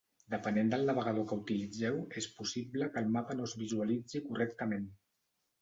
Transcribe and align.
Depenent 0.33 0.71
del 0.73 0.87
navegador 0.89 1.27
que 1.31 1.37
utilitzeu 1.41 2.01
és 2.21 2.29
possible 2.39 2.89
que 2.97 3.05
el 3.05 3.13
mapa 3.19 3.39
no 3.39 3.47
es 3.51 3.55
visualitzi 3.63 4.27
correctament. 4.31 4.93